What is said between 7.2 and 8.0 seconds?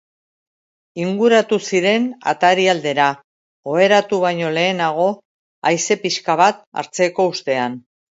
ustean.